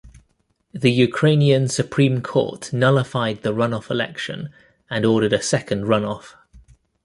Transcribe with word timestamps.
The 0.73 0.91
Ukrainian 0.91 1.67
Supreme 1.67 2.23
Court 2.23 2.73
nullified 2.73 3.43
the 3.43 3.53
runoff 3.53 3.91
election, 3.91 4.49
and 4.89 5.05
ordered 5.05 5.31
a 5.31 5.43
second 5.43 5.83
runoff. 5.83 6.33